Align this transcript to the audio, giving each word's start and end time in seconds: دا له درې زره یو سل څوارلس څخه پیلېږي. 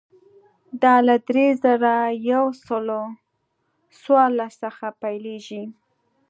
دا 0.81 0.95
له 1.07 1.15
درې 1.27 1.47
زره 1.63 1.93
یو 2.31 2.45
سل 2.65 2.89
څوارلس 4.01 4.53
څخه 4.63 4.87
پیلېږي. 5.01 5.63